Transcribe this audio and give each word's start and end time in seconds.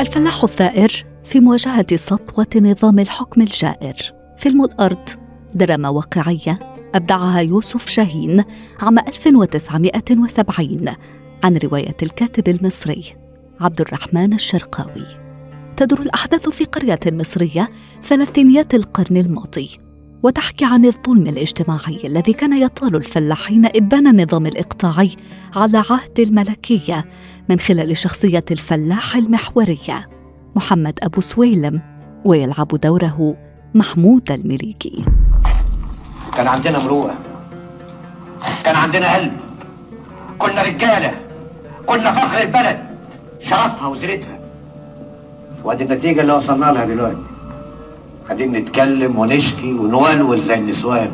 الفلاح 0.00 0.44
الثائر 0.44 1.04
في 1.24 1.40
مواجهة 1.40 1.96
سطوة 1.96 2.46
نظام 2.56 2.98
الحكم 2.98 3.40
الجائر. 3.40 3.96
فيلم 4.36 4.64
الأرض 4.64 5.08
دراما 5.54 5.88
واقعية 5.88 6.58
أبدعها 6.94 7.40
يوسف 7.40 7.86
شاهين 7.86 8.44
عام 8.80 8.98
1970 8.98 10.94
عن 11.44 11.56
رواية 11.56 11.96
الكاتب 12.02 12.48
المصري 12.48 13.04
عبد 13.60 13.80
الرحمن 13.80 14.32
الشرقاوي. 14.32 15.06
تدور 15.76 16.00
الأحداث 16.00 16.48
في 16.48 16.64
قرية 16.64 17.00
مصرية 17.06 17.68
ثلاثينيات 18.02 18.74
القرن 18.74 19.16
الماضي 19.16 19.70
وتحكي 20.22 20.64
عن 20.64 20.84
الظلم 20.84 21.26
الاجتماعي 21.26 21.98
الذي 22.04 22.32
كان 22.32 22.62
يطال 22.62 22.96
الفلاحين 22.96 23.66
إبان 23.66 24.06
النظام 24.06 24.46
الإقطاعي 24.46 25.10
على 25.56 25.78
عهد 25.90 26.20
الملكية 26.20 27.04
من 27.48 27.60
خلال 27.60 27.96
شخصية 27.96 28.44
الفلاح 28.50 29.16
المحورية 29.16 30.08
محمد 30.56 30.98
أبو 31.02 31.20
سويلم 31.20 31.82
ويلعب 32.24 32.68
دوره 32.68 33.36
محمود 33.74 34.32
المليكي. 34.32 35.04
كان 36.36 36.46
عندنا 36.46 36.78
مروءة. 36.78 37.18
كان 38.64 38.76
عندنا 38.76 39.14
قلب 39.14 39.32
كنا 40.38 40.62
رجالة. 40.62 41.14
كنا 41.86 42.12
فخر 42.12 42.42
البلد. 42.42 42.78
شرفها 43.40 43.88
وزينتها. 43.88 44.38
وادي 45.64 45.84
النتيجة 45.84 46.20
اللي 46.20 46.32
وصلنا 46.32 46.66
لها 46.66 46.84
دلوقتي. 46.84 47.26
قاعدين 48.26 48.52
نتكلم 48.52 49.18
ونشكي 49.18 49.72
ونولول 49.72 50.40
زي 50.42 50.54
النسوان. 50.54 51.10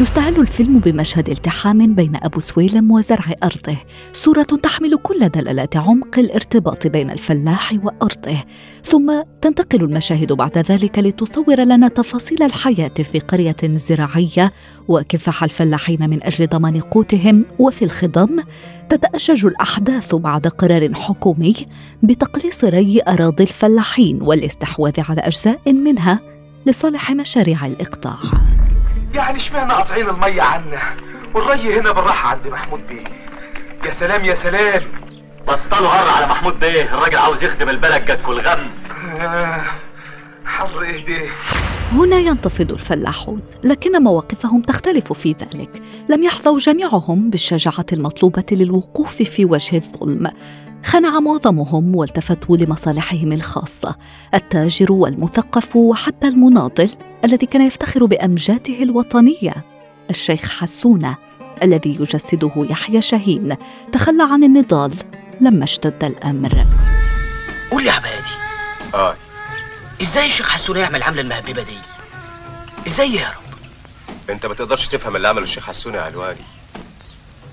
يستهل 0.00 0.40
الفيلم 0.40 0.78
بمشهد 0.78 1.28
التحام 1.28 1.94
بين 1.94 2.16
أبو 2.22 2.40
سويلم 2.40 2.90
وزرع 2.90 3.24
أرضه. 3.42 3.76
صورة 4.12 4.42
تحمل 4.42 4.98
كل 5.02 5.28
دلالات 5.28 5.76
عمق 5.76 6.18
الارتباط 6.18 6.86
بين 6.86 7.10
الفلاح 7.10 7.72
وأرضه. 7.82 8.36
ثم 8.84 9.22
تنتقل 9.40 9.84
المشاهد 9.84 10.32
بعد 10.32 10.58
ذلك 10.58 10.98
لتصور 10.98 11.60
لنا 11.60 11.88
تفاصيل 11.88 12.42
الحياة 12.42 12.88
في 12.88 13.18
قرية 13.18 13.56
زراعية 13.62 14.52
وكفاح 14.88 15.44
الفلاحين 15.44 16.10
من 16.10 16.22
أجل 16.22 16.46
ضمان 16.46 16.80
قوتهم. 16.80 17.44
وفي 17.58 17.84
الخضم 17.84 18.42
تتأجج 18.88 19.46
الأحداث 19.46 20.14
بعد 20.14 20.46
قرار 20.46 20.94
حكومي 20.94 21.54
بتقليص 22.02 22.64
ري 22.64 23.00
أراضي 23.08 23.42
الفلاحين 23.42 24.22
والاستحواذ 24.22 25.00
على 25.08 25.20
أجزاء 25.20 25.72
منها 25.72 26.20
لصالح 26.66 27.12
مشاريع 27.12 27.66
الإقطاع. 27.66 28.16
يعني 29.16 29.38
اشمعنى 29.38 29.72
قاطعين 29.72 30.08
المية 30.08 30.42
عنا؟ 30.42 30.82
والري 31.34 31.80
هنا 31.80 31.92
بالراحة 31.92 32.28
عند 32.28 32.48
محمود 32.48 32.86
بيه. 32.86 33.04
يا 33.84 33.90
سلام 33.90 34.24
يا 34.24 34.34
سلام. 34.34 34.82
بطلوا 35.48 35.88
هر 35.88 36.08
على 36.16 36.26
محمود 36.26 36.60
بيه. 36.60 36.94
الراجل 36.94 37.18
عاوز 37.18 37.44
يخدم 37.44 37.68
البلد 37.68 38.04
جاتكوا 38.06 38.34
الغم 38.34 38.70
آه، 39.20 39.60
حر 40.46 40.82
إيه 40.82 41.06
ده 41.06 41.30
هنا 41.92 42.18
ينتفض 42.18 42.72
الفلاحون 42.72 43.40
لكن 43.64 44.02
مواقفهم 44.02 44.62
تختلف 44.62 45.12
في 45.12 45.34
ذلك. 45.40 45.82
لم 46.08 46.22
يحظوا 46.22 46.58
جميعهم 46.58 47.30
بالشجاعة 47.30 47.86
المطلوبة 47.92 48.44
للوقوف 48.52 49.22
في 49.22 49.44
وجه 49.44 49.76
الظلم. 49.76 50.30
خنع 50.84 51.20
معظمهم 51.20 51.96
والتفتوا 51.96 52.56
لمصالحهم 52.56 53.32
الخاصة 53.32 53.96
التاجر 54.34 54.92
والمثقف 54.92 55.76
وحتى 55.76 56.28
المناضل 56.28 56.90
الذي 57.24 57.46
كان 57.46 57.62
يفتخر 57.62 58.04
بأمجاده 58.04 58.82
الوطنية. 58.82 59.54
الشيخ 60.10 60.60
حسونه 60.60 61.16
الذي 61.62 61.90
يجسده 61.90 62.52
يحيى 62.56 63.00
شاهين 63.00 63.56
تخلى 63.92 64.22
عن 64.22 64.44
النضال 64.44 64.92
لما 65.40 65.64
اشتد 65.64 66.04
الأمر. 66.04 66.66
قول 67.70 67.86
يا 67.86 67.92
عبادي 67.92 68.36
آه. 68.94 69.25
إزاي 70.02 70.26
الشيخ 70.26 70.48
حسون 70.48 70.76
يعمل 70.76 70.96
العمله 70.96 71.20
المهببة 71.20 71.62
دي؟ 71.62 71.78
إزاي 72.86 73.14
يهرب 73.14 73.42
أنت 74.30 74.46
ما 74.46 74.54
تقدرش 74.54 74.88
تفهم 74.88 75.16
اللي 75.16 75.28
عمله 75.28 75.44
الشيخ 75.44 75.64
حسون 75.64 75.94
يا 75.94 76.00
علواني. 76.00 76.40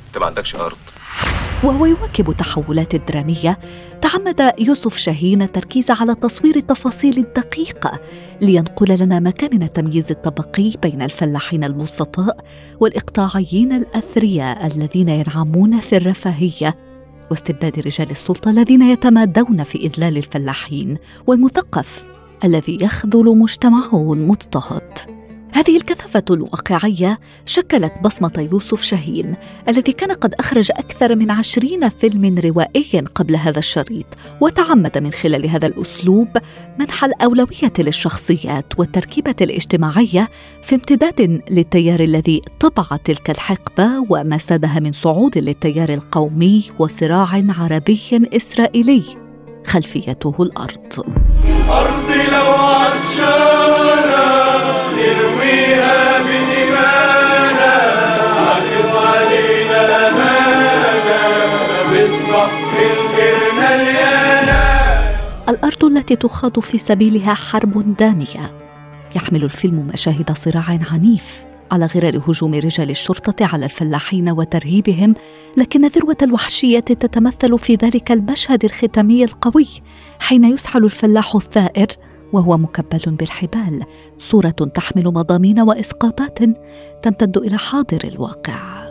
أنت 0.07 0.17
ما 0.17 0.25
عندكش 0.25 0.55
أرض. 0.55 0.77
وهو 1.63 1.85
يواكب 1.85 2.29
التحولات 2.29 2.95
الدرامية 2.95 3.59
تعمد 4.01 4.53
يوسف 4.59 4.97
شاهين 4.97 5.41
التركيز 5.41 5.91
على 5.91 6.15
تصوير 6.15 6.55
التفاصيل 6.55 7.17
الدقيقة 7.17 7.99
لينقل 8.41 8.99
لنا 8.99 9.19
مكامن 9.19 9.63
التمييز 9.63 10.11
الطبقي 10.11 10.71
بين 10.81 11.01
الفلاحين 11.01 11.63
البسطاء 11.63 12.37
والإقطاعيين 12.79 13.73
الأثرياء 13.73 14.67
الذين 14.67 15.09
ينعمون 15.09 15.79
في 15.79 15.97
الرفاهية 15.97 16.77
واستبداد 17.31 17.79
رجال 17.79 18.11
السلطة 18.11 18.51
الذين 18.51 18.81
يتمادون 18.81 19.63
في 19.63 19.77
إذلال 19.77 20.17
الفلاحين 20.17 20.97
والمثقف. 21.27 22.12
الذي 22.43 22.77
يخذل 22.81 23.37
مجتمعه 23.37 24.13
المضطهد 24.13 25.13
هذه 25.55 25.77
الكثافة 25.77 26.23
الواقعية 26.31 27.19
شكلت 27.45 27.93
بصمة 28.03 28.47
يوسف 28.51 28.81
شاهين 28.81 29.35
الذي 29.67 29.91
كان 29.91 30.11
قد 30.11 30.33
أخرج 30.33 30.71
أكثر 30.71 31.15
من 31.15 31.31
عشرين 31.31 31.89
فيلم 31.89 32.37
روائي 32.39 32.99
قبل 33.15 33.35
هذا 33.35 33.59
الشريط 33.59 34.05
وتعمد 34.41 34.97
من 34.97 35.11
خلال 35.11 35.49
هذا 35.49 35.67
الأسلوب 35.67 36.27
منح 36.79 37.03
الأولوية 37.03 37.73
للشخصيات 37.79 38.79
والتركيبة 38.79 39.35
الاجتماعية 39.41 40.29
في 40.63 40.75
امتداد 40.75 41.41
للتيار 41.49 41.99
الذي 41.99 42.41
طبع 42.59 42.97
تلك 43.03 43.29
الحقبة 43.29 44.05
ومسدها 44.09 44.79
من 44.79 44.91
صعود 44.91 45.37
للتيار 45.37 45.89
القومي 45.89 46.63
وصراع 46.79 47.43
عربي 47.57 48.27
إسرائيلي 48.33 49.03
خلفيته 49.65 50.35
الأرض. 50.39 51.03
الأرض 65.49 65.83
التي 65.83 66.15
تخاض 66.15 66.59
في 66.59 66.77
سبيلها 66.77 67.33
حرب 67.33 67.95
دامية. 67.97 68.63
يحمل 69.15 69.43
الفيلم 69.43 69.87
مشاهد 69.93 70.31
صراع 70.31 70.79
عنيف 70.91 71.43
على 71.71 71.85
غرار 71.85 72.17
هجوم 72.27 72.53
رجال 72.53 72.89
الشرطة 72.89 73.45
على 73.45 73.65
الفلاحين 73.65 74.29
وترهيبهم 74.29 75.15
لكن 75.57 75.87
ذروة 75.87 76.17
الوحشية 76.21 76.79
تتمثل 76.79 77.57
في 77.57 77.75
ذلك 77.75 78.11
المشهد 78.11 78.63
الختامي 78.63 79.23
القوي 79.23 79.67
حين 80.19 80.43
يسحل 80.43 80.83
الفلاح 80.83 81.35
الثائر 81.35 81.87
وهو 82.33 82.57
مكبل 82.57 83.11
بالحبال 83.11 83.83
صورة 84.17 84.49
تحمل 84.49 85.05
مضامين 85.05 85.59
وإسقاطات 85.59 86.39
تمتد 87.01 87.37
إلى 87.37 87.57
حاضر 87.57 87.99
الواقع 88.03 88.83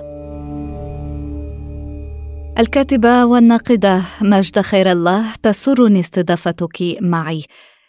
الكاتبة 2.59 3.25
والناقدة 3.25 4.03
ماجدة 4.21 4.63
خير 4.63 4.93
الله 4.93 5.25
تسرني 5.43 6.01
استضافتك 6.01 6.97
معي. 7.01 7.45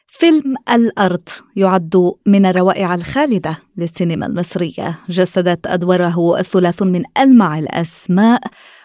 فيلم 0.07 0.55
الأرض 0.71 1.29
يعد 1.55 2.11
من 2.25 2.45
الروائع 2.45 2.95
الخالدة 2.95 3.57
للسينما 3.77 4.25
المصرية، 4.25 4.99
جسدت 5.09 5.67
أدواره 5.67 6.39
الثلاث 6.39 6.81
من 6.81 7.03
ألمع 7.17 7.59
الأسماء، 7.59 8.41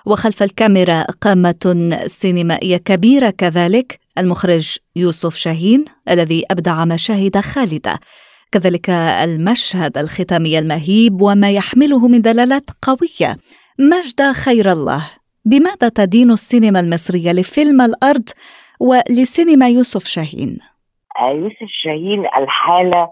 وخلف 0.07 0.43
الكاميرا 0.43 1.03
قامة 1.03 1.99
سينمائية 2.07 2.77
كبيرة 2.77 3.31
كذلك، 3.31 4.01
المخرج 4.19 4.77
يوسف 4.97 5.35
شاهين 5.35 5.85
الذي 6.11 6.45
أبدع 6.51 6.85
مشاهد 6.85 7.37
خالدة. 7.37 7.99
كذلك 8.53 8.91
المشهد 9.25 9.99
الختامي 9.99 10.59
المهيب 10.59 11.23
وما 11.23 11.51
يحمله 11.51 12.09
من 12.09 12.21
دلالات 12.21 12.71
قوية. 12.83 13.37
ماجدة 13.79 14.33
خير 14.33 14.73
الله 14.73 15.11
بماذا 15.45 15.89
تدين 15.89 16.31
السينما 16.31 16.81
المصرية 16.81 17.33
لفيلم 17.33 17.81
الأرض 17.81 18.29
ولسينما 18.81 19.69
يوسف 19.69 20.05
شاهين؟ 20.05 20.59
يوسف 21.21 21.69
شاهين 21.69 22.27
الحالة 22.27 23.09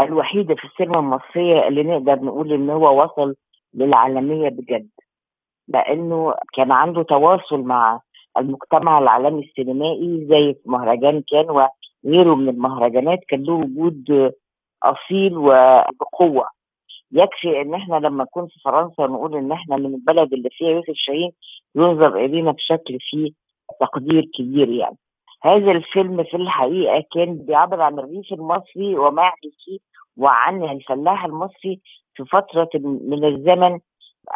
الوحيدة 0.00 0.54
في 0.54 0.64
السينما 0.64 0.98
المصرية 0.98 1.68
اللي 1.68 1.82
نقدر 1.82 2.24
نقول 2.24 2.52
إن 2.52 2.70
هو 2.70 3.04
وصل 3.04 3.34
للعالمية 3.74 4.48
بجد 4.48 4.88
لأنه 5.68 6.34
كان 6.54 6.72
عنده 6.72 7.02
تواصل 7.02 7.60
مع 7.60 8.00
المجتمع 8.38 8.98
العالمي 8.98 9.44
السينمائي 9.44 10.26
زي 10.30 10.56
مهرجان 10.66 11.22
كان 11.30 11.46
وغيره 11.50 12.34
من 12.34 12.48
المهرجانات 12.48 13.18
كان 13.28 13.42
له 13.42 13.52
وجود 13.52 14.32
أصيل 14.82 15.36
وبقوة. 15.36 16.44
يكفي 17.12 17.60
إن 17.60 17.74
إحنا 17.74 17.96
لما 17.96 18.24
نكون 18.24 18.46
في 18.46 18.60
فرنسا 18.64 19.02
نقول 19.06 19.36
إن 19.36 19.52
إحنا 19.52 19.76
من 19.76 19.94
البلد 19.94 20.32
اللي 20.32 20.48
فيها 20.52 20.68
يوسف 20.70 20.92
شاهين 20.94 21.32
ينظر 21.74 22.16
إلينا 22.24 22.50
بشكل 22.52 22.98
فيه 23.00 23.30
تقدير 23.80 24.24
كبير 24.34 24.68
يعني. 24.68 24.96
هذا 25.42 25.70
الفيلم 25.72 26.24
في 26.24 26.36
الحقيقة 26.36 27.04
كان 27.14 27.34
بيعبر 27.38 27.80
عن 27.80 27.98
الريف 27.98 28.32
المصري 28.32 28.96
وما 28.96 29.32
فيه 29.64 29.78
وعن 30.16 30.62
الفلاح 30.64 31.24
المصري 31.24 31.80
في 32.14 32.24
فترة 32.24 32.68
من 32.84 33.24
الزمن 33.24 33.78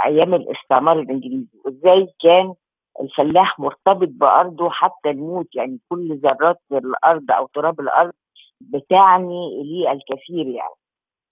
أيام 0.05 0.34
الاستعمار 0.34 0.98
الإنجليزي. 1.00 1.46
وإزاي 1.64 2.08
كان 2.22 2.55
الفلاح 3.00 3.59
مرتبط 3.61 4.09
بأرضه 4.09 4.71
حتى 4.71 5.11
الموت 5.11 5.55
يعني 5.56 5.79
كل 5.89 6.17
ذرات 6.19 6.59
الأرض 6.73 7.31
أو 7.31 7.47
تراب 7.47 7.81
الأرض 7.81 8.12
بتعني 8.61 9.62
ليه 9.65 9.93
الكثير 9.93 10.47
يعني 10.47 10.75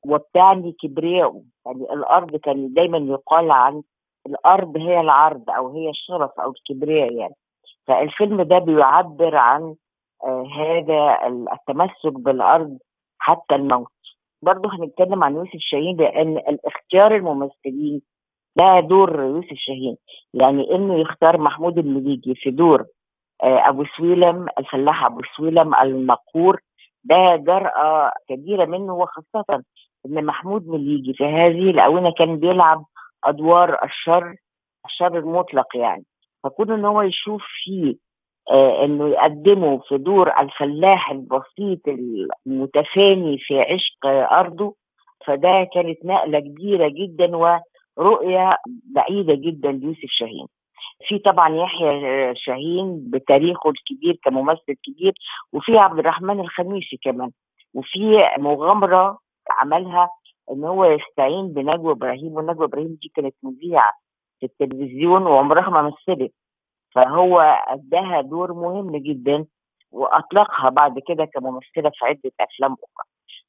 وبتعني 0.07 0.73
كبرياءه. 0.83 1.43
يعني 1.67 1.83
الأرض 1.93 2.37
كان 2.37 2.73
دايما 2.73 2.99
يقال 2.99 3.51
عن 3.51 3.83
الأرض 4.27 4.77
هي 4.77 5.01
العرض 5.01 5.51
أو 5.51 5.69
هي 5.77 5.91
الشرف 5.91 6.31
أو 6.41 6.51
الكبرياء 6.51 7.13
يعني. 7.13 7.35
فالفيلم 7.87 8.43
ده 8.43 8.59
بيعبر 8.59 9.37
عن 9.37 9.75
آه 10.25 10.47
هذا 10.57 11.27
التمسك 11.53 12.13
بالأرض 12.21 12.79
حتى 13.19 13.55
الموت. 13.55 13.89
برضه 14.43 14.71
هنتكلم 14.75 15.25
عن 15.25 15.35
يوسف 15.37 15.59
شاهين 15.59 15.97
لأن 15.97 16.37
الاختيار 16.39 17.17
الممثلين 17.17 18.03
ده 18.57 18.81
دور 18.81 19.21
يوسف 19.23 19.55
شاهين 19.57 19.97
يعني 20.35 20.75
إنه 20.75 21.01
يختار 21.01 21.39
محمود 21.41 21.79
المليجي 21.79 22.35
في 22.35 22.51
دور 22.51 22.87
آه 23.43 23.69
أبو 23.69 23.85
سويلم 23.97 24.47
الفلاح 24.59 25.05
أبو 25.05 25.21
سويلم 25.37 25.75
المقهور. 25.75 26.61
ده 27.05 27.37
جرأة 27.37 28.13
كبيرة 28.29 28.65
منه 28.65 28.95
وخاصة 28.95 29.63
إن 30.07 30.25
محمود 30.25 30.69
مليجي 30.69 31.15
في 31.15 31.25
هذه 31.25 31.71
الآونة 31.71 32.13
كان 32.19 32.37
بيلعب 32.39 32.85
أدوار 33.25 33.85
الشر 33.85 34.37
الشر 34.87 35.19
المطلق 35.19 35.77
يعني. 35.77 36.05
فكون 36.45 36.71
إن 36.73 36.85
هو 36.85 37.03
يشوف 37.03 37.43
فيه 37.65 37.95
آه 38.51 38.85
إنه 38.85 39.09
يقدمه 39.09 39.79
في 39.79 39.99
دور 39.99 40.41
الفلاح 40.41 41.11
البسيط 41.11 41.81
المتفاني 42.47 43.39
في 43.39 43.61
عشق 43.61 44.07
أرضه 44.33 44.75
فده 45.27 45.69
كانت 45.75 46.05
نقلة 46.05 46.41
كبيرة 46.41 46.89
جدا 46.89 47.37
ورؤيه 47.97 48.57
بعيدة 48.95 49.35
جدا 49.35 49.73
ليوسف 49.73 50.09
شاهين. 50.09 50.47
في 51.09 51.19
طبعا 51.19 51.57
يحيى 51.57 52.35
شاهين 52.35 53.11
بتاريخه 53.11 53.71
الكبير 53.71 54.19
كممثل 54.25 54.75
كبير 54.85 55.15
وفي 55.53 55.79
عبد 55.79 55.99
الرحمن 55.99 56.41
الخميسي 56.41 56.97
كمان. 56.97 57.31
وفي 57.75 58.29
مغامرة 58.39 59.19
عملها 59.51 60.11
إن 60.51 60.65
هو 60.65 60.85
يستعين 60.85 61.53
بنجوى 61.53 61.93
إبراهيم 61.93 62.33
ونجوى 62.33 62.65
إبراهيم 62.67 62.99
دي 63.03 63.13
كانت 63.15 63.35
مذيعة 63.43 63.91
في 64.41 64.47
التلفزيون 64.47 65.23
وعمرها 65.23 65.71
ما 65.71 65.83
مثلت. 65.83 66.33
فهو 66.95 67.41
أداها 67.69 68.21
دور 68.21 68.53
مهم 68.53 68.97
جدا 68.97 69.45
وأطلقها 69.93 70.69
بعد 70.71 70.99
كده 71.09 71.25
كممثلة 71.25 71.91
في 71.95 72.05
عدة 72.05 72.33
أفلام 72.41 72.73
أخرى. 72.73 73.07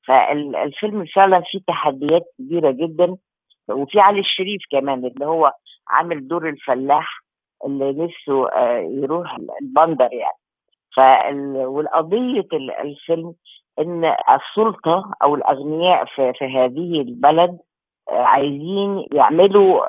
فالفيلم 0.08 1.06
فعلا 1.06 1.42
فيه 1.46 1.60
تحديات 1.68 2.24
كبيرة 2.40 2.72
جدا 2.72 3.18
وفي 3.72 4.00
علي 4.00 4.20
الشريف 4.20 4.62
كمان 4.72 5.06
اللي 5.06 5.26
هو 5.26 5.54
عامل 5.88 6.28
دور 6.28 6.50
الفلاح 6.50 7.22
اللي 7.66 7.92
نفسه 7.92 8.50
يروح 9.04 9.38
البندر 9.62 10.10
يعني. 10.14 10.38
فالقضية 10.96 12.48
الفيلم 12.82 13.34
إن 13.80 14.16
السلطة 14.30 15.12
أو 15.24 15.36
الأغنياء 15.36 16.06
في, 16.06 16.34
في 16.34 16.46
هذه 16.46 17.02
البلد 17.02 17.58
عايزين 18.10 19.06
يعملوا 19.14 19.84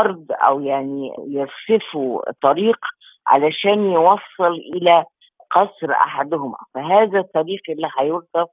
أرض 0.00 0.26
أو 0.30 0.60
يعني 0.60 1.12
يرصفوا 1.28 2.32
طريق 2.42 2.78
علشان 3.26 3.92
يوصل 3.92 4.52
إلى 4.74 5.04
قصر 5.50 5.92
أحدهما. 5.92 6.56
فهذا 6.74 7.18
الطريق 7.18 7.60
اللي 7.68 7.88
هيرصف 7.98 8.48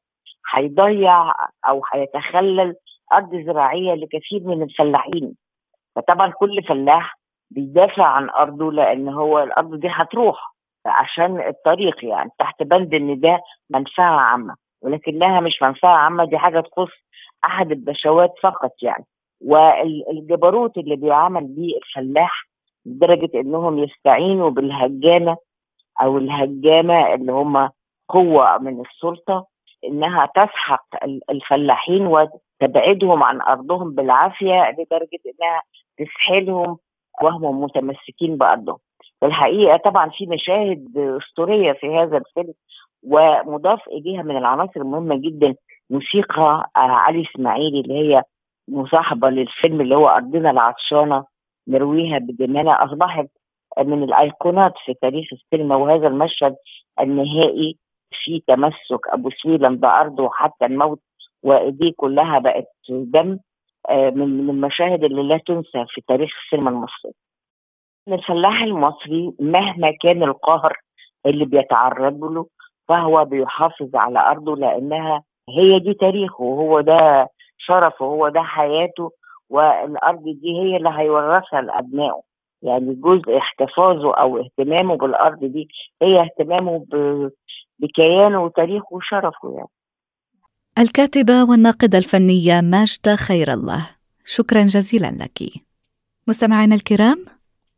هيضيع 0.54 1.32
أو 1.70 1.82
هيتخلل 1.94 2.76
أرض 3.14 3.36
زراعية 3.36 3.94
لكثير 3.94 4.42
من 4.44 4.64
الفلاحين. 4.64 5.36
فطبعا 5.96 6.32
كل 6.32 6.64
فلاح 6.64 7.18
بيدافع 7.52 8.06
عن 8.06 8.30
أرضه 8.30 8.72
لأن 8.72 9.10
هو 9.10 9.40
الأرض 9.44 9.80
دي 9.80 9.88
هتروح 9.92 10.56
عشان 10.86 11.48
الطريق 11.48 12.06
يعني 12.06 12.30
تحت 12.40 12.64
بند 12.64 12.94
إن 12.94 13.20
ده 13.20 13.42
منفعة 13.70 14.20
عامة. 14.20 14.56
ولكنها 14.82 15.40
مش 15.40 15.62
منفعة 15.62 15.98
عامة 15.98 16.26
دي 16.26 16.38
حاجة 16.38 16.60
تخص 16.60 16.92
أحد 17.46 17.72
البشوات 17.72 18.34
فقط 18.44 18.72
يعني. 18.82 19.06
والجبروت 19.42 20.78
اللي 20.78 20.96
بيعامل 20.96 21.44
بيه 21.48 21.78
الفلاح 21.78 22.46
لدرجة 22.86 23.30
إنهم 23.40 23.80
يستعينوا 23.80 24.50
بالهجانة 24.50 25.38
أو 26.02 26.18
الهجامة 26.18 27.14
اللي 27.14 27.32
هم 27.32 27.70
قوة 28.10 28.58
من 28.58 28.82
السلطة 28.82 29.46
إنها 29.88 30.26
تسحق 30.36 30.86
الفلاحين 31.30 32.08
وتبعدهم 32.08 33.24
عن 33.24 33.42
أرضهم 33.42 33.96
بالعافية 33.96 34.72
لدرجة 34.72 35.20
إنها 35.26 35.62
تسحلهم 35.98 36.78
وهم 37.24 37.62
متمسكين 37.64 38.38
بأرضهم. 38.38 38.78
والحقيقة 39.22 39.78
طبعا 39.78 40.10
في 40.10 40.26
مشاهد 40.28 40.98
أسطورية 40.98 41.74
في 41.74 41.88
هذا 41.88 42.18
الفيلم 42.18 42.54
ومضاف 43.04 43.88
إليها 43.88 44.22
من 44.24 44.38
العناصر 44.38 44.82
المهمة 44.82 45.16
جدا 45.16 45.56
موسيقى 45.90 46.70
علي 46.76 47.22
اسماعيلي 47.22 47.80
اللي 47.80 47.94
هي 47.94 48.24
مصاحبة 48.68 49.30
للفيلم 49.30 49.82
اللي 49.82 49.96
هو 49.96 50.08
أرضنا 50.08 50.52
العطشانة 50.52 51.26
نرويها 51.68 52.18
بدمانا 52.18 52.86
أصبحت 52.86 53.28
من 53.80 54.04
الأيقونات 54.04 54.74
في 54.86 54.94
تاريخ 54.94 55.28
السينما 55.34 55.76
وهذا 55.76 56.08
المشهد 56.08 56.56
النهائي 57.00 57.78
في 58.12 58.44
تمسك 58.48 59.08
أبو 59.08 59.30
سويلم 59.30 59.76
بأرضه 59.76 60.30
حتى 60.34 60.66
الموت 60.66 61.00
وأيديه 61.44 61.92
كلها 61.98 62.40
بقت 62.40 62.68
دم 62.90 63.40
من 63.90 64.50
المشاهد 64.50 65.04
اللي 65.04 65.24
لا 65.24 65.38
تنسى 65.38 65.86
في 65.90 66.02
تاريخ 66.08 66.32
السينما 66.44 66.70
المصري. 66.70 67.12
الفلاح 68.08 68.62
المصري 68.62 69.34
مهما 69.40 69.92
كان 70.02 70.24
القهر 70.24 70.78
اللي 71.26 71.46
بيتعرض 71.46 72.24
له 72.24 72.48
فهو 72.88 73.26
بيحافظ 73.26 73.96
على 73.96 74.20
أرضه 74.20 74.56
لأنها 74.56 75.24
هي 75.50 75.80
دي 75.80 75.94
تاريخه 75.94 76.44
وهو 76.44 76.82
ده 76.82 77.28
شرفه 77.58 78.06
وهو 78.06 78.30
ده 78.30 78.42
حياته 78.42 79.12
والأرض 79.50 80.24
دي 80.24 80.62
هي 80.62 80.78
اللي 80.78 80.90
هيورثها 80.94 81.62
لأبنائه 81.62 82.22
يعني 82.66 82.94
جزء 82.96 83.38
احتفاظه 83.38 84.14
أو 84.14 84.38
اهتمامه 84.38 84.98
بالأرض 84.98 85.40
دي 85.46 85.68
هي 86.02 86.22
اهتمامه 86.22 86.86
بكيانه 87.80 88.44
وتاريخه 88.44 88.88
وشرفه 88.92 89.54
يعني. 89.56 89.70
الكاتبة 90.80 91.44
والناقدة 91.44 91.98
الفنية 91.98 92.62
ماجدة 92.62 93.16
خير 93.16 93.54
الله 93.54 93.90
شكرا 94.26 94.62
جزيلا 94.62 95.08
لك. 95.08 95.44
مستمعينا 96.28 96.76
الكرام 96.76 97.26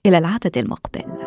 إلى 0.06 0.18
العدد 0.18 0.58
المقبل 0.58 1.27